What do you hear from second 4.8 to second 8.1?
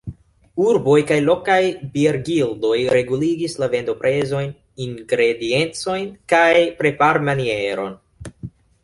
ingrediencojn kaj preparmanieron.